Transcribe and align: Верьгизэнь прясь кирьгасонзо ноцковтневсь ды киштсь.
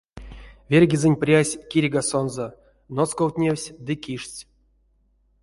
Верьгизэнь 0.71 1.19
прясь 1.21 1.53
кирьгасонзо 1.69 2.47
ноцковтневсь 2.95 3.73
ды 3.85 3.93
киштсь. 4.03 4.41